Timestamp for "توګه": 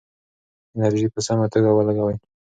1.53-1.69